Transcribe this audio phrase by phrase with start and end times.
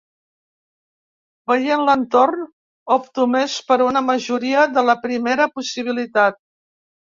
[1.51, 2.47] Veient l’entorn,
[2.97, 6.45] opto més per una majoria de la primera possibilitat.